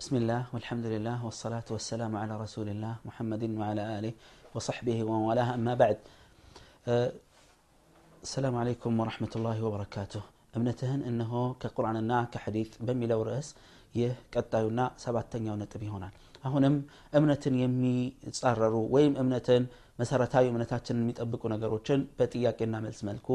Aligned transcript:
بسم 0.00 0.15
الله 0.15 0.41
والحمد 0.53 0.85
لله 0.85 1.17
والصلاة 1.25 1.67
والسلام 1.71 2.11
على 2.21 2.33
رسول 2.43 2.67
الله 2.69 2.95
محمد 3.05 3.43
وعلى 3.59 3.83
آله 3.99 4.13
وصحبه 4.55 4.97
ومن 5.03 5.23
والاه 5.29 5.49
أما 5.57 5.73
بعد 5.75 5.97
أه 6.87 7.11
السلام 8.23 8.55
عليكم 8.61 8.91
ورحمة 9.01 9.33
الله 9.37 9.57
وبركاته 9.67 10.23
እምነትህን 10.57 11.01
እነሆ 11.09 11.33
ከቁርአንና 11.61 12.13
ከሐዲት 12.31 12.71
በሚለው 12.87 13.19
ርዕስ 13.27 13.49
ይህ 13.95 14.09
ቀጣዩና 14.33 14.79
ሰባተኛው 15.03 15.55
ነጥብ 15.61 15.81
ይሆናል 15.87 16.13
አሁንም 16.47 16.73
እምነትን 17.17 17.53
የሚጻረሩ 17.61 18.73
ወይም 18.95 19.13
እምነትን 19.21 19.63
መሰረታዊ 20.01 20.45
እምነታችንን 20.51 21.01
የሚጠብቁ 21.03 21.43
ነገሮችን 21.53 21.99
በጥያቄና 22.17 22.75
መልስ 22.85 22.99
መልኩ 23.09 23.27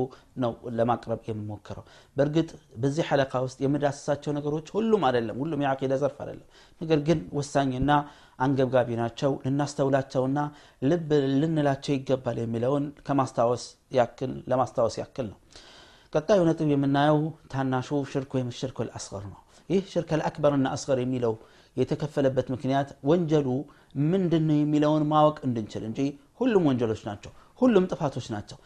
ነው 0.43 0.53
ለማቅረብ 0.79 1.21
የምሞክረው። 1.29 1.85
በእርግጥ 2.16 2.48
በዚህ 2.83 3.07
ሐለቃ 3.11 3.43
ውስጥ 3.46 3.59
የምዳስሳቸው 3.65 4.35
ነገሮች 4.39 4.69
ሁሉም 4.77 5.05
አይደለም 5.09 5.39
ሁሉም 5.43 5.62
የአቂዳ 5.65 5.95
ዘርፍ 6.02 6.19
አይደለም። 6.25 6.47
ነገር 6.80 7.01
ግን 7.09 7.21
ወሳኝና 7.39 7.91
አንገብጋቢ 8.39 8.88
ናቸው 9.01 9.33
ልናስተውላቸውና 9.47 10.38
ልብ 10.83 11.10
ልንላቸው 11.41 11.95
ይገባል 11.97 12.38
የሚለውን 12.43 12.87
ከማስታወስ 13.07 13.65
ያክል 13.98 14.33
ለማስታወስ 14.51 14.96
ያክል 15.02 15.29
ነው። 15.33 15.38
ቀጣዩ 16.12 16.41
ነጥብ 16.48 16.69
የምናየው 16.73 17.21
ታናሹ 17.52 17.98
ሽርክ 18.10 18.30
ወይም 18.37 18.51
ሽርክ 18.59 18.79
አልአስገር 18.85 19.24
ነው። 19.30 19.41
ይህ 19.69 19.83
ሽርክ 19.93 20.10
አልአክበርና 20.16 20.66
አስገር 20.74 20.98
የሚለው 21.02 21.33
የተከፈለበት 21.77 22.46
ምክንያት 22.55 22.88
ወንጀሉ 23.09 23.48
ምንድን 24.05 24.45
ነው 24.48 24.57
የሚለውን 24.59 25.05
ማወቅ 25.10 25.37
እንድንችል 25.46 25.83
እንጂ 25.88 26.01
ሁሉም 26.40 26.64
ወንጀሎች 26.70 27.02
ናቸው 27.08 27.32
ሁሉም 27.58 27.84
ጥፋቶች 27.92 28.26
ናቸው። 28.34 28.58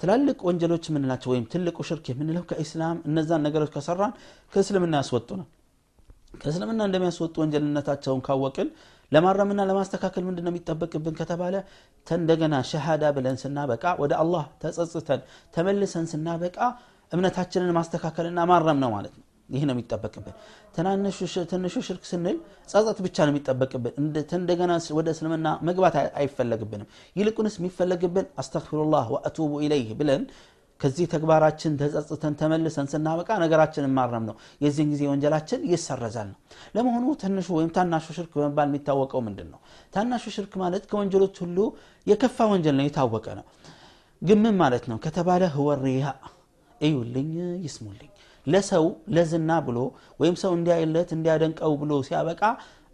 ትላልቅ 0.00 0.38
ወንጀሎች 0.48 0.84
የምንላቸው 0.88 1.28
ወይም 1.32 1.44
ትልቁ 1.52 1.78
ሽርክ 1.88 2.06
የምንለው 2.10 2.42
ከኢስላም 2.50 2.96
እነዛን 3.08 3.44
ነገሮች 3.46 3.70
ከሰራን 3.76 4.12
ከእስልምና 4.52 4.96
ያስወጡናል 5.00 5.46
ከእስልምና 6.40 6.80
እንደሚያስወጡ 6.88 7.34
ወንጀልነታቸውን 7.42 8.20
ካወቅን 8.26 8.68
ለማረምና 9.12 9.60
ለማስተካከል 9.70 10.22
ምንድን 10.28 10.44
ነው 10.46 10.52
የሚጠበቅብን 10.52 11.14
ከተባለ 11.20 11.54
እንደገና 12.06 12.54
ሸሃዳ 12.70 13.04
ብለን 13.16 13.36
ስናበቃ 13.42 13.84
ወደ 14.02 14.12
አላህ 14.22 14.44
ተጸጽተን 14.62 15.20
ተመልሰን 15.54 16.06
ስናበቃ 16.12 16.58
እምነታችንን 17.12 17.72
ማስተካከልና 17.78 18.40
ማረም 18.50 18.78
ነው 18.84 18.90
ማለት 18.96 19.14
ነው 19.18 19.24
ይህ 19.48 19.62
ነው 19.68 19.74
የሚጠበቅብን። 19.74 20.34
ትንሹ 20.76 21.76
ሽርክ 21.80 22.04
ስንል 22.08 22.36
ጸጸት 22.70 22.98
ብቻ 23.06 23.16
ነው 23.26 23.32
የሚጠበቅብን። 23.32 23.94
እንደገና 24.38 24.72
ወደ 24.98 25.08
እስልምና 25.14 25.48
መግባት 25.68 25.94
አይፈለግብንም። 26.20 26.88
ይልቁንስ 27.16 27.56
የሚፈለግብን 27.60 28.26
አስተግፊሩላህ 28.42 29.06
ወአቱቡ 29.14 29.50
ኢለይህ 29.64 29.90
ብለን 30.00 30.24
ከዚህ 30.80 31.06
ተግባራችን 31.12 31.76
ተጸጽተን 31.80 32.34
ተመልሰን 32.40 32.88
ስናበቃ 32.92 33.28
ነገራችንን 33.42 33.92
ማረም 33.98 34.24
ነው። 34.28 34.34
የዚህን 34.64 34.88
ጊዜ 34.92 35.02
ወንጀላችን 35.10 35.60
ይሰረዛል 35.70 36.28
ነው። 36.32 36.38
ለመሆኑ 36.76 37.04
ትንሹ 37.22 37.46
ወይም 37.58 37.70
ታናሹ 37.76 38.06
ሽርክ 38.16 38.32
በመባል 38.38 38.68
የሚታወቀው 38.70 39.22
ምንድን 39.26 39.48
ነው 39.54 39.60
ታናሹ 39.94 40.24
ሽርክ 40.36 40.54
ማለት 40.62 40.84
ከወንጀሎች 40.90 41.36
ሁሉ 41.44 41.58
የከፋ 42.06 42.48
ወንጀል 42.52 42.76
ነው 42.78 42.86
የታወቀ 42.88 43.26
ነው። 43.38 43.46
ግን 44.22 44.38
ምን 44.44 44.54
ማለት 44.60 44.84
ነው? 44.90 44.98
ከተባለ 45.04 45.42
ህወሪያ 45.54 46.04
እዩልኝ 46.80 47.32
ይስሙልኝ 47.64 48.10
ለሰው 48.46 48.84
ለዝና 49.16 49.52
ብሎ 49.66 49.78
ወይም 50.20 50.36
ሰው 50.42 50.52
እንዲያይለት 50.58 51.10
እንዲያደንቀው 51.16 51.74
ብሎ 51.82 51.92
ሲያበቃ 52.08 52.42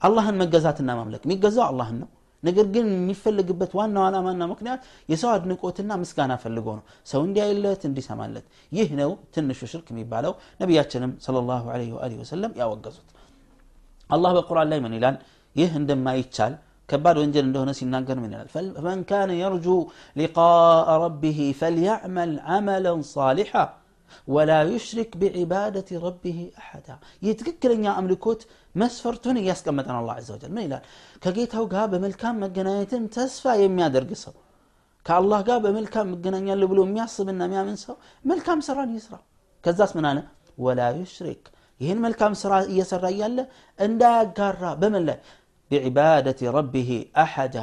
አላህን 0.03 0.36
መገዛትና 0.42 0.91
ማምለክ 1.00 1.22
የሚገዛው 1.27 1.64
አላህን 1.70 1.98
ነው 2.03 2.11
ነገር 2.42 2.67
ግን 2.75 2.86
የሚፈልግበት 2.95 3.73
ዋናው 3.78 4.03
ዓላማና 4.06 4.47
ምክንያት 4.53 4.80
የሰው 5.12 5.30
አድንቆትና 5.34 5.98
ምስጋና 6.00 6.33
ፈልጎ 6.45 6.67
ነው 6.78 6.84
ሰው 7.11 7.20
እንዲያይለት 7.27 7.83
እንዲሰማለት 7.89 8.47
ይህ 8.73 8.89
ነው 9.00 9.11
ትንሹ 9.34 9.61
ሽርክ 9.73 9.86
የሚባለው 9.92 10.33
ነቢያችንም 10.62 11.12
ለ 11.36 11.45
ላሁ 11.50 11.67
ለ 11.75 12.19
ወሰለም 12.23 12.55
ያወገዙት 12.62 13.08
አላህ 14.11 14.33
በቁርአን 14.39 14.69
ላይ 14.73 14.80
ምን 14.86 14.95
ይላል 14.98 15.17
ይህ 15.56 15.73
እንደማይቻል 15.80 16.55
ከባድ 16.89 17.17
ወንጀል 17.23 17.45
እንደሆነ 17.48 17.70
ሲናገር 17.78 18.17
ምን 18.23 18.33
ይላል 18.34 18.48
ፈመን 18.55 19.00
ካነ 19.11 19.30
የርጁ 19.42 19.67
ሊቃ 20.17 20.36
ረቢህ 21.05 21.39
ፈልያዕመል 21.61 22.33
አመለን 22.57 23.01
ሳሊሓ 23.14 23.52
ወላ 24.28 24.52
ዩሽሪክ 24.70 25.11
ቢዕባደት 25.22 25.89
ረቢህ 26.05 26.38
አሐዳ 26.61 26.88
ይህ 27.26 27.33
ትክክለኛ 27.39 27.86
አምልኮት 28.00 28.42
መስፈርቱን 28.76 29.38
እያስቀመጠ 29.42 29.88
ነው 29.95 30.02
አላ 30.04 30.11
ዘ 30.28 30.32
ወጀል 30.36 30.52
ምን 30.55 30.64
ይላል 30.66 30.83
ከጌታው 31.23 31.66
ጋር 31.73 31.86
በመልካም 31.94 32.39
መገናኘትን 32.44 33.04
ተስፋ 33.16 33.55
የሚያደርግ 33.64 34.11
ሰው 34.23 34.36
ከአላህ 35.05 35.42
ጋር 35.50 35.60
በመልካም 35.66 36.08
መገናኛለሁ 36.14 36.67
ብሎ 36.72 36.80
የሚያስብና 36.88 37.42
የሚያምን 37.48 37.78
ሰው 37.86 37.95
መልካም 38.32 38.61
ስራን 38.67 38.94
ይስራ 38.98 39.16
ከዛስ 39.64 39.92
ምን 39.98 40.08
አለ 40.10 40.20
ወላ 40.58 40.82
ዩሽሪክ 41.02 41.44
ይህን 41.82 42.00
መልካም 42.05 42.33
ስራ 42.42 42.54
እየሰራ 42.72 43.05
እያለ 43.14 43.39
እንዳያጋራ 43.80 44.64
በምን 44.82 45.04
ላይ 45.10 45.20
ቢዕባደት 45.72 46.39
ረቢህ 46.55 46.89
አሐዳ 47.23 47.58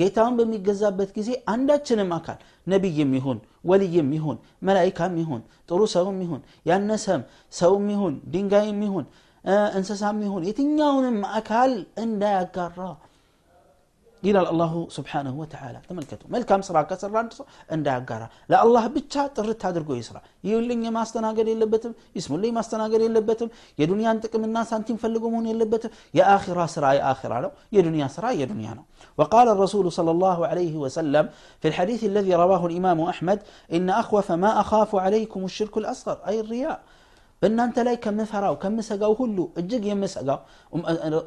ጌታውን 0.00 0.36
በሚገዛበት 0.38 1.10
ጊዜ 1.18 1.30
አንዳችንም 1.52 2.10
አካል 2.18 2.38
ነቢይም 2.66 3.12
ይሁን 3.18 3.38
ወልይም 3.64 4.08
ይሁን 4.16 4.38
መላይካም 4.68 5.14
ይሁን 5.22 5.42
ጥሩ 5.68 5.80
ሰውም 5.94 6.18
ይሁን 6.24 6.42
ያነሰም 6.66 7.22
ሰውም 7.52 7.86
ይሁን 7.94 8.14
ድንጋይም 8.34 8.80
ይሁን 8.86 9.06
እንስሳም 9.78 10.20
ይሁን 10.26 10.44
የትኛውንም 10.48 11.18
አካል 11.38 11.72
እንዳያጋራ 12.04 12.78
ይላል 14.22 14.46
አላሁ 14.50 14.74
ስብሓንሁ 14.94 15.34
ወተላ 15.40 15.76
ተመልከቱ 15.86 16.22
መልካም 16.34 16.60
ስራ 16.68 16.76
ከሰራ 16.90 17.16
አንድ 17.22 17.32
ሰው 17.38 17.44
እንዳያጋራ 17.70 18.22
ለአላህ 18.50 18.84
ብቻ 18.94 19.24
ጥርት 19.36 19.62
አድርጎ 19.70 19.90
ይስራ 19.98 20.16
ይሁልኝ 20.48 20.84
ማስተናገድ 20.96 21.48
የለበትም 21.52 21.92
ይስሙልኝ 22.18 22.52
ማስተናገድ 22.58 23.02
የለበትም 23.06 23.50
የዱንያን 23.82 24.20
ጥቅምና 24.24 24.56
ሳንቲም 24.70 25.00
ፈልጎ 25.02 25.24
መሆን 25.34 25.48
የለበትም 25.50 25.92
የአኺራ 26.18 26.60
ስራ 26.74 26.94
የአኺራ 26.98 27.34
ነው 27.46 27.52
የዱንያ 27.78 28.06
ስራ 28.16 28.32
የዱንያ 28.40 28.70
ነው 28.78 28.86
وقال 29.18 29.48
الرسول 29.48 29.92
صلى 29.92 30.10
الله 30.10 30.38
عليه 30.46 30.74
وسلم 30.76 31.24
في 31.60 31.66
الحديث 31.68 32.00
الذي 32.04 32.34
رواه 32.34 32.62
الإمام 32.66 32.98
أحمد 33.02 33.38
إن 33.72 33.90
أخوف 33.90 34.32
ما 34.32 34.50
أخاف 34.60 34.90
عليكم 34.96 35.40
الشرك 35.44 35.74
الأصغر 35.78 36.16
أي 36.28 36.36
الرياء 36.40 36.78
በእናንተ 37.42 37.78
ላይ 37.86 37.96
ከምፈራው 38.04 38.54
ከምሰጋው 38.62 39.12
ሁሉ 39.20 39.38
እጅግ 39.60 39.84
የምሰጋው 39.90 40.38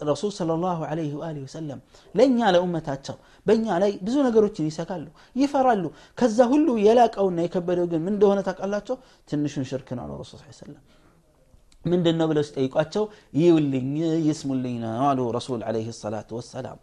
ረሱል 0.09 0.31
ስለ 0.37 0.51
ላሁ 0.63 0.79
ለ 0.99 1.01
ወአሊ 1.19 1.37
ወሰለም 1.45 1.79
ለእኛ 2.17 2.39
ለኡመታቸው 2.55 3.17
በእኛ 3.47 3.65
ላይ 3.83 3.91
ብዙ 4.05 4.15
ነገሮችን 4.27 4.67
ይሰጋሉ 4.69 5.05
ይፈራሉ 5.41 5.85
ከዛ 6.19 6.39
ሁሉ 6.53 6.67
የላቀውና 6.85 7.39
የከበደው 7.45 7.87
ግን 7.91 8.01
ምን 8.05 8.13
እንደሆነ 8.17 8.39
ታውቃላቸው 8.47 8.97
ትንሹን 9.31 9.67
ሽርክ 9.71 9.91
ነው 9.97 10.03
አሉ 10.05 10.15
ረሱል 10.23 10.39
ሰለም 10.61 10.81
ምንድን 11.91 12.15
ነው 12.19 12.27
ብለው 12.31 12.43
ሲጠይቋቸው 12.47 13.03
ይውልኝ 13.41 13.91
ይስሙልኝ 14.29 14.75
ነው 14.85 15.05
አሉ 15.11 15.19
ረሱል 15.37 15.61
ለ 15.75 15.83
ሰላቱ 16.03 16.29
ወሰላም 16.39 16.79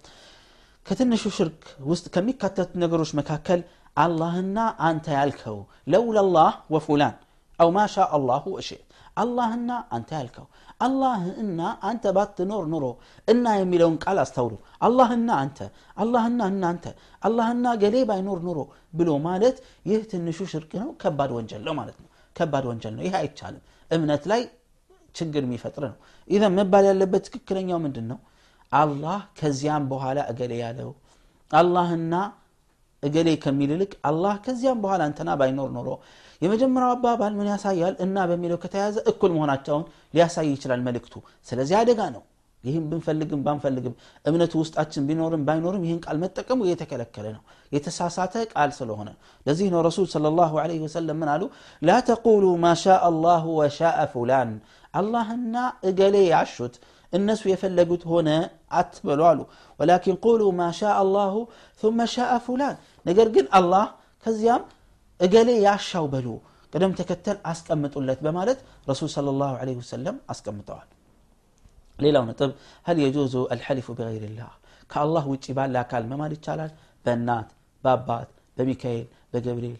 ከትንሹ 0.87 1.25
ሽርክ 1.37 1.61
ውስጥ 1.91 2.07
ከሚካተቱ 2.15 2.71
ነገሮች 2.83 3.11
መካከል 3.21 3.61
አላህና 3.97 4.59
አንተ 4.89 5.07
ያልከው 5.19 5.59
ለውለላህ 5.93 6.53
ወፉላን 6.75 7.15
አው 7.59 7.69
ማሻ 7.77 7.97
አላሁ 8.17 8.45
ወሽእ 8.57 8.83
አላህና 9.17 9.71
አንተ 9.97 10.11
ያልከው 10.19 10.47
አላህና 10.87 11.61
አንተ 11.89 12.13
ባትኖር 12.17 12.65
ኑሮ 12.73 12.87
እና 13.29 13.55
የሚለውን 13.59 13.97
ቃል 14.05 14.19
አስተውሉ 14.25 14.55
አላህና 14.87 15.29
አንተ 15.43 15.59
አላህና 16.03 16.41
እናንተ 16.53 16.87
አላህና 17.23 17.75
ገሌ 17.83 17.97
ባይኖር 18.11 18.41
ኑሮ 18.49 18.61
ብሎ 18.95 19.11
ማለት 19.29 19.57
ይህ 19.91 20.03
ትንሹ 20.13 20.39
ሽርክ 20.53 20.73
ነው 20.83 20.91
ከባድ 21.03 21.33
ወንጀል 21.39 21.63
ነው 21.69 21.77
ማለት 21.81 21.97
ነው 22.03 22.09
ከባድ 22.37 22.67
ወንጀል 22.71 22.95
ነው 22.99 23.05
ይህ 23.07 23.17
አይቻልም 23.21 23.63
እምነት 23.91 24.25
ላይ 24.33 24.43
ችግር 25.15 25.43
የሚፈጥር 25.47 25.85
ነው 25.91 25.99
ኢዘን 26.29 26.55
መባል 26.59 26.85
ያለበት 26.91 27.23
ትክክለኛው 27.29 27.79
ምንድን 27.85 28.07
ነው 28.13 28.19
አላህ 28.72 29.20
ከዚያም 29.40 29.84
በኋላ 29.92 30.20
እገሌ 30.32 30.54
ያለው 30.64 30.90
አላህና 31.52 32.16
እገሌ 33.04 33.30
ከሚል 33.44 33.70
ይልቅ 33.76 33.94
አላህ 34.10 34.34
ከዚያም 34.46 34.82
በኋላ 34.84 35.02
እንትና 35.12 35.30
ባይኖር 35.42 35.70
ኖሮ 35.78 35.90
የመጀመሪያው 36.42 36.92
አባባል 36.96 37.34
ምን 37.40 37.48
ያሳያል 37.52 37.96
እና 38.06 38.18
በሚለው 38.30 38.60
ከተያዘ 38.64 38.98
እኩል 39.12 39.32
መሆናቸውን 39.38 39.86
ሊያሳይ 40.14 40.48
ይችላል 40.56 40.82
መልእክቱ 40.88 41.16
ስለዚህ 41.48 41.76
አደጋ 41.82 42.02
ነው 42.16 42.24
ይህም 42.64 42.86
ብንፈልግም 42.92 43.42
ባንፈልግም 43.46 43.94
እምነቱ 44.26 44.54
ውስጣችን 44.62 45.04
ቢኖርም 45.10 45.44
ባይኖርም 45.48 45.84
ይህን 45.88 46.00
ቃል 46.06 46.18
መጠቀሙ 46.24 46.60
የተከለከለ 46.70 47.28
ነው 47.36 47.44
የተሳሳተ 47.72 48.44
ቃል 48.54 48.72
ስለሆነ 48.80 49.10
ለዚህ 49.46 49.68
ነው 49.74 49.82
ረሱል 49.88 50.08
صለ 50.14 50.32
ላሁ 50.40 50.54
ለህ 50.64 50.82
ወሰለም 50.86 51.18
ምን 51.22 51.30
አሉ 51.36 51.44
ላ 51.82 51.98
ተቁሉ 52.10 52.46
ማ 52.64 52.74
ሻ 52.84 52.98
አላሁ 53.10 53.46
ወሻአ 53.60 54.08
ፉላን 54.14 54.52
አላህና 54.94 55.56
እገሌ 55.90 56.16
ያሹት 56.34 56.76
الناس 57.18 57.46
يفلقوت 57.46 58.08
هنا 58.08 58.38
أتبلوا 58.72 59.34
له 59.38 59.46
ولكن 59.80 60.14
قولوا 60.26 60.52
ما 60.52 60.70
شاء 60.72 61.02
الله 61.04 61.34
ثم 61.82 62.06
شاء 62.06 62.32
فلان. 62.46 62.76
نقر 63.08 63.28
الله 63.60 63.86
كزيام 64.24 64.62
اقلي 65.22 65.56
يا 65.68 65.76
شاوبلو 65.78 66.36
قدم 66.74 66.92
تكتل 67.00 67.38
أسك 67.52 67.72
أمتوا 67.72 68.02
اللات 68.02 68.20
بمالت 68.26 68.60
رسول 68.90 69.10
صلى 69.18 69.30
الله 69.30 69.52
عليه 69.62 69.76
وسلم 69.82 70.16
أسك 70.32 70.48
أمتوا 70.48 70.84
ليلا 72.00 72.20
ونطب 72.20 72.52
هل 72.88 73.00
يجوز 73.00 73.36
الحلف 73.36 73.92
بغير 73.92 74.24
الله؟ 74.24 74.52
كالله 74.92 75.28
وتشبال 75.28 75.70
لا 75.74 75.82
كان 75.82 76.04
ممالي 76.10 76.36
تشالال. 76.36 76.72
بنات 77.06 77.48
بابات 77.84 78.28
بميكايل 78.58 79.06
بجبريل 79.34 79.78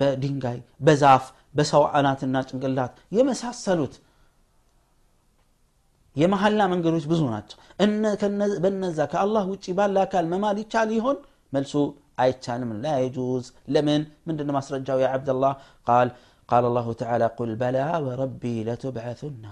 بدينغاي 0.00 0.62
بزاف 0.80 1.24
بسوء 1.56 2.00
الناس 2.00 2.54
انقلات. 2.54 2.92
يمساس 3.12 3.56
سلوت 3.64 3.94
የመሐላ 6.16 6.60
መንገዶች 6.72 7.04
ብዙ 7.12 7.22
ናቸው። 7.34 7.58
በነዛ 8.64 8.98
ከአላህ 9.12 9.44
ውጭ 9.52 9.66
ባለ 9.78 9.96
አካል 10.06 10.26
መማል 10.34 10.58
ይቻል 10.64 10.90
ይሆን? 10.98 11.18
أي 12.20 12.32
من 12.70 12.78
لا 12.84 12.94
يجوز 13.04 13.44
لمن 13.74 14.00
من 14.26 14.34
دون 14.38 14.50
مصر 14.56 14.72
يا 15.04 15.08
عبد 15.14 15.28
الله 15.34 15.52
قال 15.88 16.08
قال 16.50 16.64
الله 16.70 16.86
تعالى 17.02 17.26
قل 17.38 17.50
بلى 17.62 17.84
وربي 18.06 18.56
لتبعثن 18.68 19.44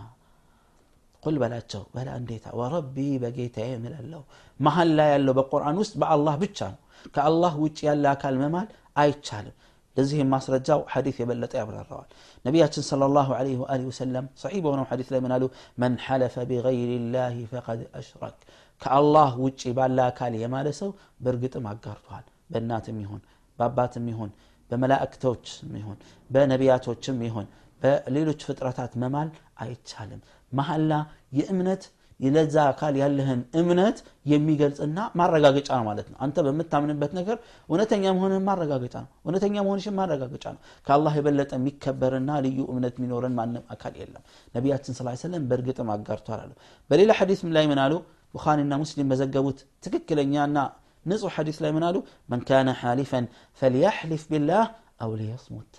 قل 1.24 1.34
بلى 1.42 1.58
تشو 1.68 1.82
بلى 1.94 2.10
انديتا 2.18 2.50
وربي 2.60 3.10
بقيت 3.22 3.56
من 3.84 3.92
الله 4.00 4.22
محل 4.66 4.88
لا 4.98 5.06
يلو 5.14 5.32
بالقرآن 5.38 5.74
وسبع 5.80 6.08
الله 6.18 6.34
بتشان 6.42 6.74
كالله 7.14 7.52
وجه 7.64 7.94
لا 8.04 8.12
كلمة 8.22 8.60
أي 9.02 9.12
አይቻልም። 9.12 9.56
ለዚህም 9.96 10.28
ማስረጃው 10.34 10.80
ሐዲስ 10.92 11.16
የበለጠ 11.20 11.52
ያብራራዋል 11.60 12.08
ነቢያችን 12.44 12.84
صለ 12.88 13.02
ላሁ 13.08 13.28
ለህ 13.38 13.58
ወአሊ 13.62 13.82
ወሰለም 13.90 14.26
ሰሒ 14.42 14.54
በሆነው 14.64 14.86
ሐዲስ 14.90 15.08
ላይ 15.14 15.20
ምን 15.24 15.32
አሉ 15.36 15.44
መን 15.82 15.94
ሐለፈ 16.06 16.36
ቢገይር 16.50 16.90
ላህ 17.14 17.36
ፈቀድ 17.52 17.82
አሽረክ 18.00 18.38
ከአላህ 18.82 19.30
ውጭ 19.44 19.62
ባለ 19.78 19.98
አካል 20.08 20.34
የማለ 20.42 20.68
ሰው 20.80 20.90
በእርግጥም 21.24 21.66
አጋርቷል 21.72 22.24
በእናትም 22.52 22.98
ይሁን 23.04 23.20
በአባትም 23.58 24.06
ይሁን 24.12 24.30
በመላእክቶችም 24.70 25.72
ይሁን 25.80 25.98
በነቢያቶችም 26.30 27.18
ይሁን 27.26 27.46
በሌሎች 27.80 28.40
ፍጥረታት 28.48 28.92
መማል 29.02 29.28
አይቻልም 29.64 30.20
መሐላ 30.52 30.92
የእምነት 31.38 31.82
ለዛ 32.19 32.55
አካል 32.71 32.93
ያለህን 33.01 33.41
እምነት 33.59 33.97
የሚገልጽና 34.31 34.99
ማረጋገጫ 35.19 35.69
ነው 35.77 35.85
ማለት 35.89 36.07
ነው 36.11 36.17
አንተ 36.25 36.43
በምታምንበት 36.47 37.11
ነገር 37.19 37.37
እውነተኛ 37.69 38.03
መሆንህን 38.17 38.43
ማረጋገጫ 38.49 38.95
ነው 39.03 39.09
እውነተኛ 39.25 39.55
መሆንሽን 39.67 39.95
ማረጋገጫ 39.99 40.45
ነው 40.55 40.59
ከአላህ 40.87 41.13
የበለጠ 41.19 41.51
የሚከበርና 41.59 42.31
ልዩ 42.45 42.59
እምነት 42.73 42.95
የሚኖረን 42.99 43.35
ማንም 43.39 43.63
አካል 43.75 43.95
የለም 44.01 44.23
ነቢያችን 44.57 44.97
ስ 44.99 45.15
ሰለም 45.23 45.45
በእርግጥም 45.51 45.91
አጋርቷል 45.95 46.41
አሉ 46.45 46.51
በሌላ 46.89 47.11
ሐዲስ 47.21 47.41
ላይ 47.57 47.67
ምን 47.71 47.81
አሉ 47.85 47.95
ቡኻሪና 48.33 48.73
ሙስሊም 48.83 49.07
በዘገቡት 49.11 49.59
ትክክለኛና 49.85 50.57
ንጹህ 51.05 51.33
ሐዲስ 51.37 51.57
ላይ 51.63 51.71
ምን 51.77 51.83
አሉ 51.89 51.97
መን 52.31 52.41
ካነ 52.49 52.69
ሓሊፈን 52.81 53.25
ፈልያሕሊፍ 53.61 54.23
ቢላህ 54.33 54.65
አው 55.05 55.11
ሊየስሙት 55.21 55.71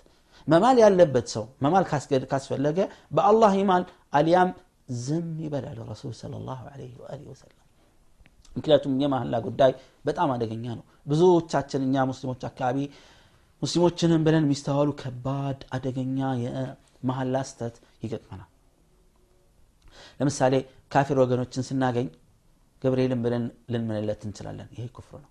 መማል 0.47 0.77
ያለበት 0.83 1.27
ሰው 1.35 1.43
መማል 1.63 1.85
ካስፈለገ 2.31 2.79
በአላህ 3.11 3.51
ይማል 3.61 3.83
አሊያም 4.19 4.49
ዝም 4.88 5.28
ይበላሉ 5.44 5.78
ረሱል 5.92 6.12
ለ 6.32 6.40
ላሁ 6.48 6.60
ለ 6.80 7.22
ወሰለም 7.32 7.62
ምክንያቱም 8.56 8.92
የማህላ 9.02 9.36
ጉዳይ 9.46 9.72
በጣም 10.04 10.28
አደገኛ 10.34 10.66
ነው 10.78 10.84
ብዙዎቻችን 11.06 11.82
እኛ 11.88 12.04
ሙስሊሞች 12.10 12.42
አካባቢ 12.50 12.78
ሙስሊሞችንም 13.62 14.22
ብለን 14.26 14.44
የሚስተዋሉ 14.46 14.90
ከባድ 15.02 15.60
አደገኛ 15.76 16.18
የመሐላ 16.42 17.36
ስተት 17.50 17.76
ይገጥመናል 18.04 18.50
ለምሳሌ 20.20 20.54
ካፊር 20.92 21.18
ወገኖችን 21.22 21.66
ስናገኝ 21.68 22.08
ገብርኤልን 22.82 23.20
ብለን 23.24 23.44
ልንምንለት 23.72 24.22
እንችላለን 24.28 24.68
ይሄ 24.76 24.84
ክፍር 24.96 25.20
ነው 25.24 25.30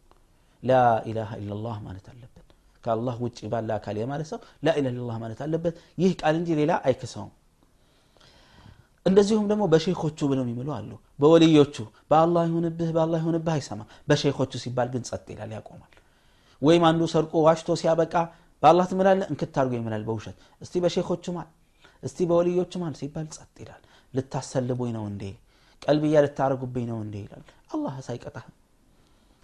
ላኢላሃ 0.63 1.31
ኢላላህ 1.41 1.75
ማለት 1.87 2.05
አለበት 2.13 2.47
ከአላህ 2.83 3.15
ውጭ 3.25 3.39
ባለ 3.53 3.69
አካል 3.77 3.95
የማለት 4.01 4.27
ሰው 4.31 4.39
ላኢላ 4.67 4.87
ኢላላህ 4.93 5.17
ማለት 5.23 5.39
አለበት 5.45 5.75
ይህ 6.03 6.11
ቃል 6.21 6.35
እንጂ 6.41 6.49
ሌላ 6.61 6.73
አይክሰውም 6.89 7.31
እንደዚሁም 9.06 9.46
ደግሞ 9.50 9.62
በሼኮቹ 9.72 10.18
ብለው 10.30 10.44
የሚምሉ 10.44 10.68
አሉ 10.76 10.90
በወልዮቹ 11.20 11.76
በአላህ 12.10 12.42
ይሁንብህ 12.48 12.90
በአላህ 12.96 13.18
ይሁንብህ 13.22 13.52
አይሰማ 13.54 13.80
በሼኮቹ 14.08 14.52
ሲባል 14.64 14.88
ግን 14.94 15.02
ጸጥ 15.08 15.26
ይላል 15.34 15.52
ያቆማል 15.56 15.92
ወይም 16.62 16.82
አንዱ 16.88 17.02
ሰርቆ 17.12 17.32
ዋሽቶ 17.46 17.76
ሲያበቃ 17.82 18.14
በአላህ 18.62 18.86
ትምላለ 18.90 19.20
እንክት 19.30 19.54
አድርጎ 19.60 19.74
ይምላል 19.78 20.02
በውሸት 20.08 20.36
እስቲ 20.64 20.82
በሼኮቹ 20.84 21.24
ማል 21.36 21.48
እስቲ 22.02 22.18
በወልዮቹ 22.30 22.72
ማል 22.82 22.94
ሲባል 23.00 23.26
ጸጥ 23.36 23.54
ይላል 23.64 23.82
ልታሰልቡኝ 24.14 24.90
ነው 24.96 25.04
እንዴ 25.10 25.24
ቀልብያ 25.82 26.16
ልታደርጉብኝ 26.24 26.86
ነው 26.92 26.98
እንዴ 27.04 27.16
ይላል 27.24 27.44
አላህ 27.74 27.94
ሳይቀጣህ 28.08 28.46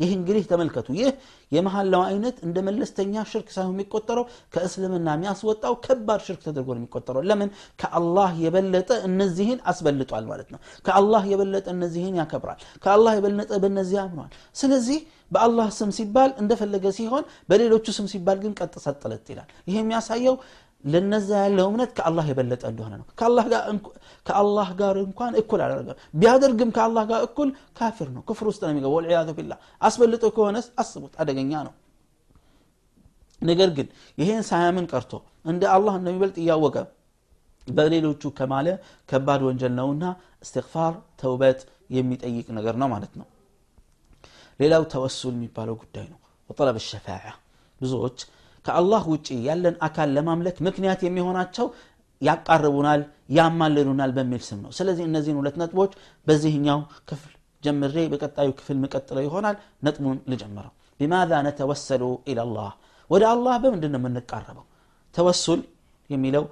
ይህ 0.01 0.11
እንግዲህ 0.17 0.43
ተመልከቱ 0.51 0.89
ይህ 0.99 1.11
የመሐላው 1.53 2.03
አይነት 2.09 2.37
እንደ 2.47 2.57
መለስተኛ 2.67 3.23
ሽርክ 3.31 3.49
ሳይሆን 3.55 3.73
የሚቆጠረው 3.75 4.25
ከእስልምና 4.55 5.09
የሚያስወጣው 5.15 5.75
ከባድ 5.85 6.21
ሽርክ 6.27 6.41
ተደርጎ 6.47 6.69
ነው 6.75 6.81
የሚቆጠረው 6.81 7.23
ለምን 7.31 7.51
ከአላህ 7.81 8.33
የበለጠ 8.45 8.91
እነዚህን 9.09 9.61
አስበልጧል 9.73 10.27
ማለት 10.33 10.51
ነው 10.55 10.61
ከአላህ 10.89 11.25
የበለጠ 11.33 11.67
እነዚህን 11.77 12.19
ያከብራል 12.21 12.61
ከአላህ 12.85 13.15
የበለጠ 13.19 13.53
በእነዚህ 13.65 14.01
አምኗል 14.05 14.31
ስለዚህ 14.57 14.99
በአላህ 15.33 15.69
ስም 15.79 15.93
ሲባል 15.99 16.31
እንደፈለገ 16.43 16.87
ሲሆን 16.99 17.25
በሌሎቹ 17.51 17.87
ስም 17.99 18.09
ሲባል 18.13 18.39
ግን 18.45 18.55
ቀጥ 18.61 18.75
ሰጥለት 18.87 19.27
ይላል 19.35 19.51
ይህ 19.69 19.79
የሚያሳየው 19.81 20.37
ለነዛ 20.85 21.29
ያለው 21.45 21.67
እምነት 21.71 21.91
ከአላህ 21.97 22.25
የበለጠ 22.31 22.63
እንደሆነ 22.73 22.95
ነው 23.01 23.07
ከአላህ 24.27 24.69
ጋር 24.81 24.97
እንኳን 25.05 25.33
እኩል 25.41 25.61
አላደረገም 25.65 25.99
ቢያደርግም 26.21 26.71
ከአላህ 26.77 27.05
ጋር 27.11 27.21
እኩል 27.29 27.49
ካፊር 27.79 28.09
ነው 28.17 28.23
ክፍር 28.29 28.47
ውስጥ 28.51 28.63
ነው 28.65 28.71
የሚገባው 28.73 28.97
ወልዕያዙ 28.99 29.31
ቢላህ 29.39 29.59
አስበልጦ 29.81 30.25
ከሆነስ 30.37 30.69
አስቡት 30.83 31.15
አደገኛ 31.23 31.53
ነው 31.69 31.75
ነገር 33.43 33.71
ግን 33.79 33.89
ይሄን 34.19 34.45
ሳያምን 34.51 34.87
ቀርቶ 34.93 35.13
እንደ 35.45 35.63
አላህ 35.75 35.95
እንደሚበልጥ 36.01 36.37
እያወቀ 36.45 36.77
በሌሎቹ 37.69 38.23
ከማለ 38.39 38.69
ከባድ 39.11 39.41
ወንጀል 39.49 39.73
ነውና 39.81 40.05
እስትግፋር 40.45 40.93
ተውበት 41.21 41.61
የሚጠይቅ 41.97 42.47
ነገር 42.59 42.75
ነው 42.83 42.89
ማለት 42.95 43.13
ነው 43.21 43.27
ሌላው 44.61 44.83
ተወሱል 44.93 45.35
የሚባለው 45.37 45.75
ጉዳይ 45.83 46.07
ነው 46.13 46.19
ወጠለብ 46.51 46.77
ሸፋዓ 46.87 47.25
ብዙዎች 47.81 48.19
ከአላህ 48.66 49.04
ውጭ 49.14 49.28
ያለን 49.48 49.76
አካል 49.88 50.10
ለማምለክ 50.18 50.58
ምክንያት 50.68 51.02
የሚሆናቸው 51.06 51.68
ያቃርቡናል 52.22 53.02
ያማልሉናል 53.38 54.12
በሚል 54.18 54.42
ስም 54.48 54.60
ነው 54.66 54.72
ስለዚህ 54.80 55.04
እነዚህን 55.10 55.38
ሁለት 55.42 55.56
ነጥቦች 55.62 55.92
በዚህኛው 56.28 56.80
ክፍል 57.10 57.34
ጀምሬ 57.64 57.96
በቀጣዩ 58.12 58.50
ክፍል 58.60 58.78
መቀጥለው 58.84 59.24
ይሆናል 59.28 59.56
ነጥቡን 59.86 60.18
ልጀምረው 60.32 60.74
ቢማዛ 61.00 61.32
ነተወሰሉ 61.48 62.04
ኢላላህ 62.32 62.72
ወደ 63.10 63.24
አላህ 63.34 63.56
በምንድን 63.64 63.92
ነው 63.96 64.00
የምንቃረበው 64.02 64.66
ተወሱል 65.16 65.62
የሚለው 66.10 66.44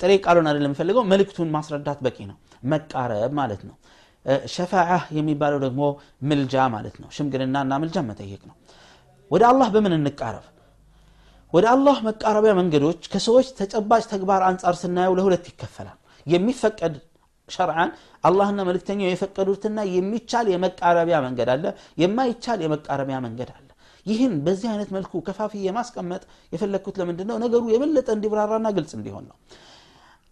ጥሬ 0.00 0.10
ቃሉን 0.24 0.48
አይደለም 0.50 0.70
የምፈልገው 0.70 1.04
መልእክቱን 1.12 1.48
ማስረዳት 1.54 2.00
በቂ 2.06 2.18
ነው 2.30 2.36
መቃረብ 2.72 3.32
ማለት 3.40 3.62
ነው 3.68 3.76
ሸፋዓ 4.54 4.90
የሚባለው 5.16 5.58
ደግሞ 5.64 5.82
ምልጃ 6.30 6.54
ማለት 6.74 6.96
ነው 7.02 7.08
ሽምግልናና 7.16 7.72
ምልጃ 7.82 7.98
መጠየቅ 8.10 8.42
ነው 8.50 8.56
ወደ 9.30 9.42
አላህ 9.50 9.68
በምን 9.74 9.94
እንቃረብ 9.98 10.44
ወደ 11.54 11.66
አላህ 11.72 11.96
መቃረቢያ 12.06 12.52
መንገዶች 12.58 13.02
ከሰዎች 13.12 13.48
ተጨባጭ 13.58 14.04
ተግባር 14.12 14.42
አንጻር 14.46 14.74
ስናየው 14.80 15.16
ለሁለት 15.18 15.44
ይከፈላል። 15.50 15.98
የሚፈቀድ 16.26 16.94
ሸርዓን 17.48 17.90
አላህና 18.24 18.60
መልእክተኛው 18.68 19.08
የፈቀዱትና 19.10 19.78
የሚቻል 19.94 20.46
የመቃረቢያ 20.52 21.16
መንገድ 21.26 21.48
አለ 21.54 21.64
የማይቻል 22.02 22.60
የመቃረቢያ 22.64 23.18
መንገድ 23.26 23.50
አለ። 23.54 23.68
ይህን 24.06 24.32
በዚህ 24.46 24.68
አይነት 24.72 24.90
መልኩ 24.96 25.12
ከፋፊ 25.26 25.52
የማስቀመጥ 25.66 26.22
የፈለግኩት 26.52 26.96
ለምንድን 27.00 27.28
ነው 27.30 27.38
ነገሩ 27.44 27.62
የበለጠ 27.74 28.08
እንዲብራራና 28.16 28.68
ግልጽ 28.78 28.92
እንዲሆን 28.98 29.24
ነው። 29.30 29.36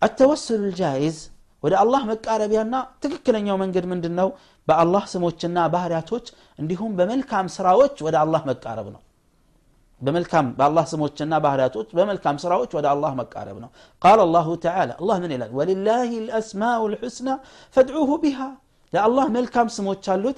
التوسل 0.02 0.60
الجائز 0.66 1.18
ወደ 1.62 1.74
አላህ 1.82 2.02
መቃረቢያና 2.10 2.74
ትክክለኛው 3.02 3.56
መንገድ 3.62 3.84
ምንድን 3.92 4.14
ነው 4.20 4.28
በአላህ 4.68 5.04
ስሞችና 5.12 5.58
ባህርያቶች 5.74 6.26
እንዲሁም 6.58 6.92
በመልካም 6.98 7.46
ስራዎች 7.56 7.96
ወደ 8.06 8.16
አላህ 8.24 8.42
መቃረብ 8.50 8.88
ነው 8.94 9.00
በመልካም 10.01 10.47
በአላህ 10.57 10.85
ስሞችና 10.91 11.33
ባህርያቶች 11.43 11.87
በመልካም 11.97 12.35
ስራዎች 12.43 12.71
ወደ 12.77 12.85
አላህ 12.93 13.11
መቃረብ 13.19 13.57
ነው 13.63 13.69
ቃል 14.01 14.19
አላሁ 14.25 14.47
ተዓላ 14.65 14.91
አላህ 15.01 15.17
ምን 15.23 15.31
ይላል 15.35 15.51
ወሊላህ 15.59 16.09
ልአስማኡ 16.25 16.81
ልሑስና 16.93 17.29
ፈድዑሁ 17.75 18.09
ቢሃ 18.23 18.39
ለአላህ 18.93 19.25
መልካም 19.37 19.69
ስሞች 19.77 20.05
አሉት 20.15 20.37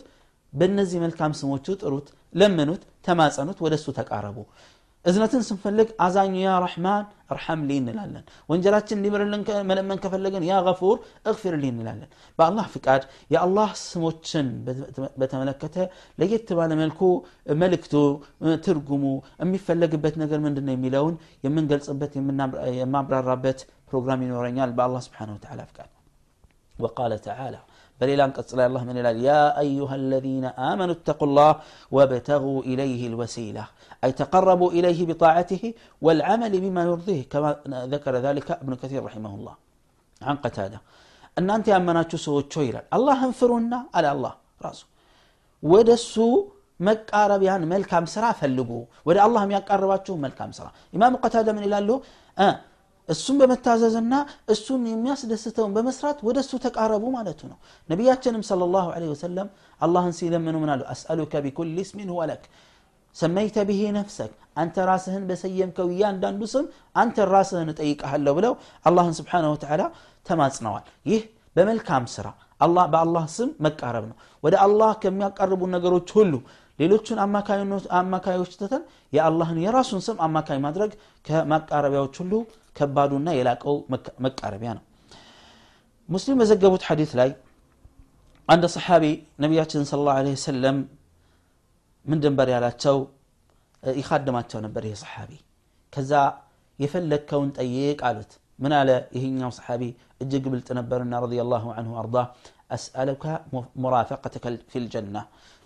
በእነዚህ 0.53 0.99
መልካም 1.05 1.33
ስሞቹ 1.39 1.75
ጥሩት 1.81 2.07
ለምኑት 2.35 2.83
ተማጸኑት 3.07 3.59
ወደ 3.65 3.73
እሱ 3.79 3.87
ተቃረቡ 3.99 4.37
እዝነትን 5.05 5.43
ስንፈልግ 5.47 5.89
አዛኙ 6.05 6.33
ያ 6.39 6.53
ረሕማን 6.63 7.03
እርሐምሊ 7.33 7.71
እንላለን 7.81 8.23
ወንጀላችን 8.49 8.97
እንዲምርልን 8.99 9.43
መለመን 9.69 9.99
ከፈለገን 10.03 10.43
ያ 10.49 10.55
ገፉር 10.65 10.97
እግፊርሊ 11.29 11.63
እንላለን 11.73 12.09
በአላህ 12.39 12.65
ፍቃድ 12.73 13.03
የአላህ 13.33 13.69
ስሞችን 13.83 14.47
በተመለከተ 15.21 15.77
ለየት 16.21 16.49
ባለ 16.59 16.71
መልኩ 16.81 17.01
መልእክቱ 17.63 17.93
ትርጉሙ 18.67 19.05
የሚፈለግበት 19.43 20.17
ነገር 20.23 20.41
ምንድን 20.47 20.67
ነው 20.69 20.75
የሚለውን 20.77 21.15
የምንገልጽበት 21.47 22.11
የማብራራበት 22.81 23.61
ፕሮግራም 23.91 24.25
ይኖረኛል 24.27 24.73
በአላህ 24.79 25.03
ስብሓን 25.07 25.31
ወተላ 25.37 25.61
ፍቃድ 25.71 25.89
وقال 26.75 27.11
تعالى 27.21 27.59
بل 27.99 28.09
إلى 28.13 28.23
أن 28.25 28.33
الله 28.69 28.83
من 28.89 28.97
الآل 29.01 29.17
يا 29.29 29.43
أيها 29.65 29.95
الذين 30.03 30.45
آمنوا 30.71 30.95
اتقوا 30.97 31.27
الله 31.29 31.51
وابتغوا 31.95 32.59
إليه 32.69 33.01
الوسيلة 33.11 33.63
أي 34.03 34.11
تقربوا 34.21 34.71
إليه 34.77 34.99
بطاعته 35.09 35.63
والعمل 36.05 36.53
بما 36.63 36.81
يرضيه 36.89 37.21
كما 37.31 37.49
ذكر 37.93 38.13
ذلك 38.27 38.47
ابن 38.63 38.73
كثير 38.81 39.01
رحمه 39.07 39.31
الله 39.37 39.55
عن 40.27 40.35
قتادة 40.45 40.79
أن 41.37 41.49
أنت 41.57 41.67
أمناتشو 41.79 42.17
سوى 42.25 42.41
تشويلا 42.49 42.81
الله 42.97 43.19
انفرونا 43.29 43.79
على 43.95 44.09
الله 44.15 44.33
راسه 44.65 44.85
ودسو 45.63 46.27
መቃረቢያን 46.87 47.63
መልካም 47.73 48.05
ስራ 48.13 48.25
ፈልጉ 48.41 48.71
ወደ 49.07 49.17
አላህ 49.25 49.41
የሚያቃርባችሁ 49.45 50.13
መልካም 50.25 50.51
ስራ 50.57 50.67
ኢማሙ 50.95 51.15
ቀታደ 51.23 51.47
ምን 51.55 51.63
ይላሉ 51.67 51.89
እሱን 53.08 53.36
በመታዘዝና 53.40 54.14
እሱን 54.54 54.82
የሚያስደስተውን 54.90 55.72
በመስራት 55.76 56.18
ወደ 56.28 56.38
እሱ 56.44 56.52
ተቃረቡ 56.66 57.04
ማለቱ 57.16 57.40
ነው 57.50 57.58
ነቢያችንም 57.88 58.42
صለ 58.50 58.62
ላሁ 58.74 58.86
ለ 59.02 59.10
ወሰለም 59.12 59.48
አላህን 59.80 60.14
ሲለምኑ 60.18 60.56
ምን 60.62 60.70
አሉ 60.74 60.82
አስአሉከ 60.94 61.42
ቢኩል 61.46 61.74
ስሚን 61.90 62.08
ሁወ 62.14 62.22
ለክ 62.30 62.44
ሰመይተ 63.16 63.56
ብሄ 63.68 63.80
ነፍሰክ 63.98 64.32
አንተ 64.62 64.76
ራስህን 64.90 65.24
በሰየምከው 65.28 65.88
እያንዳንዱ 65.94 66.42
ስም 66.54 66.64
አንተ 67.02 67.26
ራስህን 67.34 67.68
እጠይቀሃለሁ 67.72 68.32
ብለው 68.38 68.54
አላህን 68.86 69.14
ስብሓንሁ 69.20 69.50
ወተዓላ 69.54 69.82
ተማጽነዋል 70.26 70.84
ይህ 71.10 71.22
በመልካም 71.56 72.04
ስራ 72.16 72.26
በአላህ 72.92 73.24
ስም 73.36 73.50
መቃረብ 73.66 74.04
ነው 74.10 74.16
ወደ 74.44 74.54
አላህ 74.66 74.90
ከሚያቃርቡ 75.02 75.62
ነገሮች 75.76 76.08
ሁሉ 76.18 76.34
ሌሎቹን 76.79 77.19
አማካዮች 77.99 78.53
ትተን 78.61 78.83
የአላህን 79.15 79.57
የራሱን 79.65 80.01
ስም 80.07 80.17
አማካይ 80.27 80.59
ማድረግ 80.65 80.91
ከማቃረቢያዎች 81.25 82.15
ሁሉ 82.21 82.33
ከባዱና 82.75 83.29
የላቀው 83.37 83.75
መቃረቢያ 84.25 84.71
ነው 84.77 84.83
ሙስሊም 86.09 86.39
በዘገቡት 86.41 86.83
ሐዲት 86.89 87.11
ላይ 87.19 87.31
አንድ 88.49 88.63
ሰሓቢ 88.75 89.05
ነቢያችን 89.43 89.83
ስለ 89.89 89.99
ላሁ 90.07 90.29
ሰለም 90.45 90.77
ምን 92.05 92.21
ድንበር 92.23 92.49
ያላቸው 92.53 92.97
ይካድማቸው 93.83 94.59
ነበር 94.65 94.83
ይህ 94.87 94.95
ሰሓቢ 95.03 95.31
ከዛ 95.93 96.13
የፈለግከውን 96.79 97.49
ጠይቅ 97.59 97.99
አሉት 98.09 98.31
ምን 98.59 98.73
አለ 98.79 98.89
ይህኛው 99.17 99.51
ሰሓቢ 99.57 99.83
እጅግ 100.23 100.45
ብልጥ 100.53 100.67
ነበርና 100.79 101.19
ረዲ 101.23 101.35
ላሁ 101.51 101.65
አንሁ 101.79 101.93
አርዳ 102.01 102.17
አስአሉከ 102.75 103.25
ሙራፈቀተከ 103.83 104.45
ፊልጀና 104.71 105.17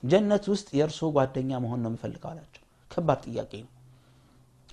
ጀነት 0.03 0.45
ውስጥ 0.53 0.69
የእርሶ 0.79 1.11
ጓደኛ 1.17 1.51
መሆን 1.65 1.81
ነው 1.85 1.91
የምፈልገው 1.91 2.31
አላቸው 2.33 2.63
ከባድ 2.91 3.21
ጥያቄ 3.27 3.53
ነው 3.65 3.71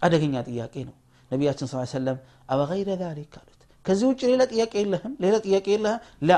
አደገኛ 0.02 0.36
ጥያቄ 0.50 0.76
ነው 0.90 0.96
ነቢያችን 1.32 1.68
ስ 1.72 1.84
ሰለም 1.96 2.18
አበገይረ 2.54 2.90
ዛሊክ 3.02 3.34
አሉት 3.40 3.52
ከዚህ 3.86 4.06
ውጭ 4.12 4.22
ሌላ 4.32 4.44
ጥያቄ 4.54 4.74
የለህም 4.84 5.14
ሌላ 5.24 5.36
ጥያቄ 5.46 5.68
የለህም 5.76 6.00
ላ 6.30 6.34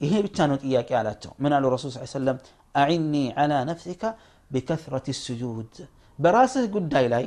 ይሄ 0.00 0.12
ብቻ 0.26 0.38
ነው 0.50 0.56
ጥያቄ 0.64 0.90
አላቸው 1.00 1.32
ምን 1.44 1.52
አሉ 1.56 1.64
ረሱል 1.74 1.90
ስ 1.94 2.10
ሰለም 2.14 2.36
አዒኒ 2.74 3.14
ዐላ 3.40 3.52
ነፍሲካ 3.70 4.02
ቢከስረት 4.50 5.06
ስጁድ 5.20 5.74
በራስህ 6.18 6.64
ጉዳይ 6.76 7.06
ላይ 7.14 7.24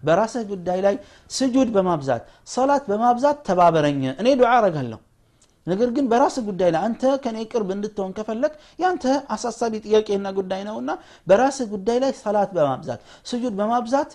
በራስህ 0.00 0.44
ጉዳይ 0.52 0.78
ላይ 0.86 0.94
ስጁድ 1.30 1.68
በማብዛት 1.74 2.22
ሰላት 2.54 2.84
በማብዛት 2.90 3.38
ተባበረኝ 3.48 4.00
እኔ 4.22 4.28
ዱዓ 4.40 4.50
አረጋለሁ 4.58 5.00
ነገር 5.67 5.89
ግን 5.95 6.05
በራስህ 6.11 6.43
ጉዳይ 6.49 6.69
ላይ 6.75 6.81
አንተ 6.87 7.03
ከኔ 7.23 7.37
ቅርብ 7.51 7.69
እንድትሆን 7.75 8.11
ከፈለግ 8.17 8.53
ያንተ 8.83 9.05
አሳሳቢ 9.35 9.73
ጥያቄና 9.85 10.27
ጉዳይ 10.37 10.61
ነውና 10.67 10.91
በራስህ 11.27 11.67
ጉዳይ 11.73 11.97
ላይ 12.03 12.11
ሰላት 12.21 12.51
በማብዛት 12.57 13.01
ስጁድ 13.31 13.55
በማብዛት 13.59 14.11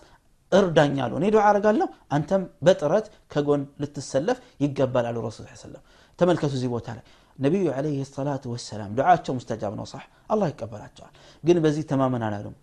እርዳኝ 0.52 0.96
አሉ 1.04 1.12
እኔ 1.20 1.26
ዱዓ 1.34 1.42
አረጋለሁ 1.50 1.86
አንተም 2.16 2.42
በጥረት 2.66 3.06
ከጎን 3.34 3.62
ልትሰለፍ 3.82 4.38
ይገባል 4.64 5.06
አሉ 5.10 5.18
ረሱል 5.26 5.46
ሰለም 5.64 5.82
ተመልከቱ 6.18 6.52
እዚህ 6.58 6.70
ቦታ 6.74 6.88
ላይ 6.96 7.04
ነቢዩ 7.38 7.66
ዓለይህ 7.76 8.02
ሰላቱ 8.16 8.44
ወሰላም 8.54 8.90
ዱዓቸው 8.98 9.32
ሙስተጃብ 9.38 9.72
ነው 9.78 9.86
ሳሕ 9.92 10.02
አላህ 10.32 10.48
ይቀበላቸዋል 10.52 11.14
ግን 11.44 11.56
በዚህ 11.64 11.84
ተማመን 11.92 12.24
አላሉም 12.26 12.56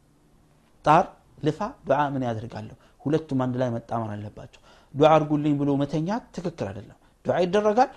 ጣር 0.85 1.05
ልፋ 1.43 1.59
ዱዓ 1.87 2.01
ምን 2.13 2.23
ያደርጋለሁ 2.27 2.75
ሁለቱም 3.05 3.39
አንድ 3.45 3.55
ላይ 3.61 3.69
መጣመር 3.77 4.11
አለባቸው 4.15 4.61
ዱዓ 4.93 5.09
አርጉልኝ 5.15 5.53
ብሎ 5.61 5.69
መተኛት 5.81 6.23
ትክክል 6.37 6.67
አይደለም 6.71 6.97
ዱዓ 7.25 7.37
ይደረጋል 7.45 7.89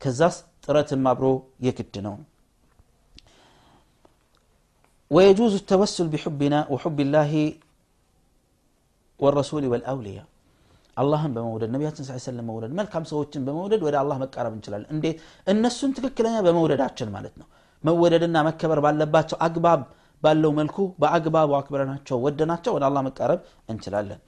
ከዛስ 0.00 0.36
ጥረትም 0.64 1.04
አብሮ 1.12 1.26
የግድ 1.66 1.96
ነው 2.08 2.16
ويجوز 5.10 5.52
التوسل 5.62 6.06
بحبنا 6.12 6.58
وحب 6.72 6.98
الله 7.04 7.32
والرسول 9.20 9.64
والأولياء 9.72 10.26
አላህን 10.96 11.32
በመውደድ 11.36 11.70
ነቢያችን 11.74 12.04
ስ 12.08 12.14
ሰለም 12.26 12.46
መውደድ 12.50 12.72
መልካም 12.78 13.04
ሰዎችን 13.10 13.42
በመውደድ 13.46 13.80
ወደ 13.86 13.96
አላህ 14.02 14.16
መቃረብ 14.22 14.52
እንችላለን 14.56 14.88
እንዴት 14.94 15.16
እነሱን 15.52 15.90
ትክክለኛ 15.96 16.36
በመውደዳችን 16.46 17.08
ማለት 17.16 17.34
ነው 17.40 17.46
መወደድና 17.84 18.36
መከበር 18.48 18.78
ባለባቸው 18.84 19.36
አግባብ 19.46 19.80
ባለው 20.22 20.52
መልኩ 20.58 20.76
በአግባቡ 21.02 21.50
አክብረናቸው 21.58 22.16
ወደናቸው 22.26 22.72
ወደ 22.76 22.84
አላህ 22.88 23.02
መቃረብ 23.08 23.40
እንችላለን 23.72 24.20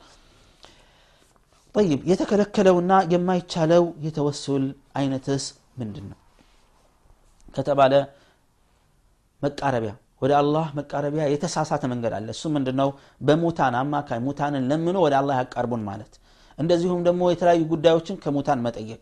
ጠይብ 1.74 2.02
የተከለከለውና 2.10 2.92
የማይቻለው 3.14 3.86
የተወሱል 4.06 4.66
አይነትስ 5.00 5.46
ምንድን 5.75 6.05
ነው 6.11 6.19
ከተባለ 7.53 7.93
መቃረቢያ 9.41 9.91
ወደ 10.21 10.33
አላህ 10.39 10.65
መቃረቢያ 10.77 11.23
የተሳሳተ 11.31 11.83
መንገድ 11.91 12.13
አለ። 12.17 12.27
እሱ 12.35 12.43
ምንድን 12.55 12.77
ነው 12.81 12.89
በሙታን 13.21 13.75
አማካይ 13.79 14.19
ሙታንን 14.27 14.67
ለምኖ 14.69 14.97
ወደ 15.05 15.15
አላህ 15.19 15.35
ያቃርቡን 15.41 15.81
ማለት። 15.89 16.13
እንደዚሁም 16.57 17.01
ደግሞ 17.07 17.21
የተለያዩ 17.31 17.61
ጉዳዮችን 17.71 18.19
ከሙታን 18.23 18.61
መጠየቅ። 18.65 19.01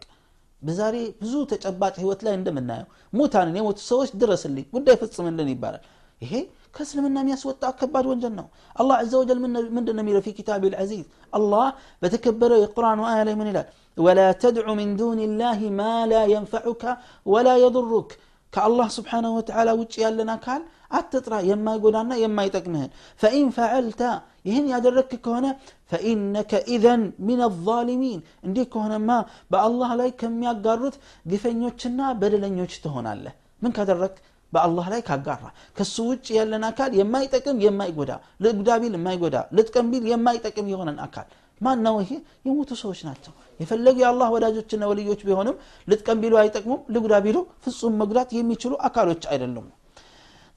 በዛሬ 0.61 0.95
ብዙ 1.21 1.33
ተጨባጭ 1.51 1.93
ህይወት 2.01 2.21
ላይ 2.25 2.33
እንደምናየው 2.39 2.87
ሙታንን 3.13 3.55
የሞቱ 3.59 3.79
ሰዎች 3.89 4.09
ድረስልኝ 4.21 4.65
ጉዳይ 4.75 4.95
ፍጽምልን 5.01 5.49
ይባላል። 5.53 5.83
ይሄ 6.21 6.33
ከእስልምና 6.75 7.17
የሚያስወጣ 7.23 7.63
ከባድ 7.79 8.05
ወንጀል 8.09 8.33
ነው። 8.39 8.47
አላህ 8.75 8.97
ዘ 9.07 9.21
ወጀል 9.21 9.39
ምንድን 9.75 9.95
ነው 9.97 10.03
የሚለው 10.03 10.21
ፊ 10.25 10.33
ኪታብ 10.37 10.65
ልዓዚዝ 10.67 11.01
አላህ 11.33 11.65
በተከበረው 12.01 12.59
የቁርአኑ 12.61 12.99
አያ 13.09 13.21
ላይ 13.27 13.35
ምን 13.39 13.49
ይላል 13.51 13.67
ولا 13.97 14.31
تدع 14.31 14.73
من 14.73 14.95
دون 14.95 15.19
الله 15.19 15.59
ما 15.79 16.05
لا 16.05 16.23
ينفعك 16.25 16.83
ولا 17.25 17.55
يضرك. 17.57 18.09
كالله 18.55 18.87
سبحانه 18.87 19.31
وتعالى 19.37 19.71
وجي 19.79 20.03
لنا 20.17 20.35
قال 20.45 20.61
أتطرى 20.99 21.39
يما 21.49 21.71
يقولنا 21.75 22.15
يما 22.23 22.43
يتقمهن 22.47 22.89
فإن 23.21 23.45
فعلت 23.57 24.01
يهن 24.49 24.65
يا 24.71 24.77
يدركك 24.77 25.27
هنا 25.35 25.51
فإنك 25.91 26.51
إذا 26.75 26.95
من 27.29 27.39
الظالمين. 27.49 28.19
انديك 28.45 28.73
هنا 28.85 28.97
ما 28.97 29.17
بأ 29.51 29.59
الله 29.67 29.89
لا 29.99 30.07
كم 30.19 30.43
يقرد 30.43 30.95
قفن 31.31 31.55
يوچنا 31.63 32.05
بدلا 32.21 32.49
يوچتهون 32.59 33.07
الله 33.13 33.33
من 33.63 33.71
كدرك 33.77 34.15
بأ 34.53 34.61
الله 34.67 34.85
لا 34.91 34.97
يقرر 35.01 35.51
كسو 35.77 36.03
وجي 36.09 36.39
لنا 36.51 36.69
يما 36.99 37.19
يتقم 37.25 37.57
يما 37.65 37.85
يقودا. 37.89 38.17
لقدابيل 38.43 38.93
يما 38.97 39.11
يقودا. 39.15 39.41
لتقم 39.55 39.85
يما 40.13 40.31
يتقم 40.37 40.65
يغنى 40.73 41.03
أكال. 41.05 41.27
ማን 41.60 41.78
ነው 41.86 41.94
ይሄ 42.02 42.10
የሞቱ 42.46 42.70
ሰዎች 42.82 43.00
ናቸው 43.08 43.32
የፈለጉ 43.60 43.96
የአላህ 44.02 44.28
ወዳጆችና 44.34 44.88
ወልዮች 44.90 45.20
ቢሆንም 45.28 45.56
ልጥቀም 45.88 46.18
ቢሉ 46.22 46.34
አይጠቅሙም 46.42 46.80
ልጉዳ 46.94 47.14
ቢሉ 47.26 47.38
ፍጹም 47.64 47.94
መጉዳት 48.00 48.32
የሚችሉ 48.38 48.72
አካሎች 48.88 49.22
አይደሉም 49.32 49.68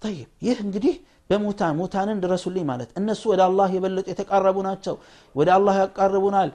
ጠይብ 0.01 0.27
ይህ 0.47 0.57
እንግዲህ 0.65 0.95
በሙታን 1.29 1.73
ሙታንን 1.79 2.19
ድረሱልኝ 2.23 2.63
ማለት 2.69 2.89
እነሱ 2.99 3.21
ወደ 3.31 3.41
አላህ 3.47 3.67
የበለጡ 3.75 4.05
የተቃረቡ 4.11 4.57
ናቸው 4.67 4.95
ወደ 5.35 5.49
አላህ 5.55 5.75
ያቃርቡናል 5.81 6.49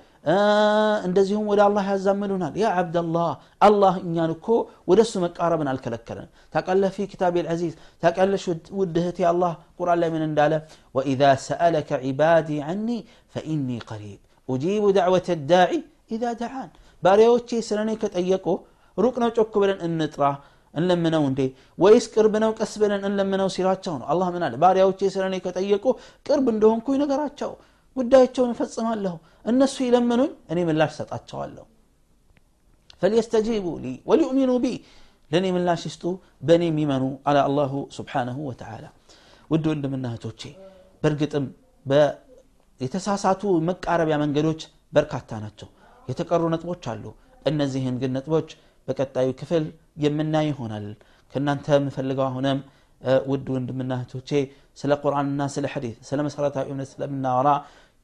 እንደዚሁም 1.06 1.46
ወደ 1.52 1.60
አላህ 1.66 1.84
ያዛምዱናል 1.90 2.54
ያ 2.62 2.72
ዓብደላህ 2.80 3.28
አላህ 3.68 3.94
እኛን 4.02 4.30
እኮ 4.36 4.48
ወደ 4.90 5.00
እሱ 5.06 5.22
መቃረብን 5.24 5.70
አልከለከለን 5.72 6.28
ታቃለህ 6.54 6.92
ፊ 6.96 7.06
ኪታብ 7.12 7.36
ልዓዚዝ 7.38 7.74
ታቃለሽ 8.04 8.46
ውድ 8.80 8.96
እህቴ 9.02 9.28
አላህ 9.32 9.52
ቁርአን 9.78 10.00
ላይ 10.02 10.10
ምን 10.14 10.24
እንዳለ 10.28 10.54
ወኢዛ 10.98 11.32
ሰአለከ 11.46 12.00
ዒባዲ 12.08 12.60
ዐኒ 12.68 12.88
ፈኢኒ 13.34 13.68
ቀሪብ 13.88 14.20
ኡጂቡ 14.48 14.84
ዳዕወተ 14.96 15.28
ዳዒ 15.50 15.72
ኢዛ 16.14 16.24
ደዓን 16.40 16.70
ባሪያዎቼ 17.02 17.50
ስለ 17.68 17.78
እኔ 17.84 17.92
ከጠየቁ 18.02 18.46
ሩቅ 18.96 19.14
ነው 19.22 19.30
ጮክ 19.36 19.54
ብለን 19.62 19.78
እንጥራ 19.86 20.24
እንለምነው 20.74 21.22
እንዴ 21.30 21.40
ወይስ 21.78 22.04
ቅርብ 22.14 22.34
ነው 22.44 22.50
ቀስ 22.58 22.72
ብለን 22.82 23.02
እንለምነው 23.08 23.48
ሲላቸው 23.56 23.94
ነው 24.00 24.06
አላህ 24.12 24.28
ምን 24.34 24.42
አለ 24.46 24.54
ባሪያዎቼ 24.62 25.00
ስለ 25.14 25.24
እኔ 25.30 25.36
ከጠየቁ 25.44 25.84
ቅርብ 26.26 26.46
እንደሆንኩኝ 26.54 26.96
ነገራቸው 27.04 27.52
ጉዳያቸውን 27.96 28.50
እፈጽማለሁ 28.54 29.14
እነሱ 29.50 29.76
ይለምኑኝ 29.86 30.30
እኔ 30.52 30.58
ምላሽ 30.68 30.92
ሰጣቸዋለሁ 31.00 31.64
ፈልየስተጂቡ 33.02 33.66
ሊ 33.84 33.88
ወሊኡሚኑ 34.10 34.52
ቢ 34.64 34.66
ለእኔ 35.30 35.46
ምላሽ 35.56 35.82
ይስጡ 35.88 36.02
በእኔ 36.48 36.64
የሚመኑ 36.70 37.04
አላ 37.28 37.38
አላሁ 37.48 37.72
ስብሓንሁ 37.96 38.36
ወተዓላ 38.50 38.84
ውድ 39.50 39.64
ወንድምና 39.70 40.06
እህቶቼ 40.12 40.42
በእርግጥም 41.02 41.46
የተሳሳቱ 42.80 43.42
መቃረቢያ 43.68 44.16
መንገዶች 44.22 44.62
በርካታ 44.96 45.38
ናቸው 45.44 45.68
የተቀሩ 46.10 46.42
ነጥቦች 46.54 46.84
አሉ 46.92 47.04
እነዚህን 47.50 47.96
ግን 48.02 48.12
ነጥቦች 48.16 48.48
በቀጣዩ 48.88 49.28
ክፍል 49.40 49.64
የምናይ 50.04 50.46
ይሆናል 50.52 50.86
ከእናንተ 51.32 51.66
የምፈልገው 51.78 52.24
አሁንም 52.30 52.58
ውድ 53.30 53.46
ወንድምና 53.54 53.92
እህቶቼ 53.98 54.30
ስለ 54.80 54.92
ቁርአንና 55.04 55.40
ስለ 55.54 55.66
ሐዲት 55.72 55.96
ስለ 56.08 56.18
መሰረታዊ 56.26 56.66
እምነት 56.74 56.88
ስለምናወራ 56.94 57.48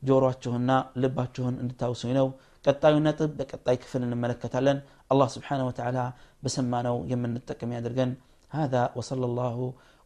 ጆሮችሁና 0.09 0.70
ልባችሁን 1.02 1.54
እንድታውሱኝ 1.62 2.12
ነው 2.18 2.28
ቀጣዩ 2.64 2.97
ነጥብ 3.06 3.30
በቀጣይ 3.38 3.76
ክፍል 3.82 4.02
እንመለከታለን 4.06 4.78
አላህ 5.12 5.28
ስብሓንሁ 5.37 5.66
ወተዓላ 5.70 6.00
በሰማነው 6.44 6.99
የምንጠቀም 7.12 7.73
ያድርገን 7.76 8.12
هذا 8.50 8.82
وصلى 8.97 9.26
الله 9.30 9.56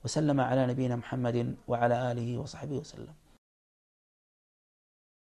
وسلم 0.05 0.38
على 0.41 0.62
نبينا 0.67 0.97
محمد 0.97 1.37
وعلى 1.71 1.95
آله 2.11 2.29
وصحبه 2.38 2.76
وسلم 2.76 3.14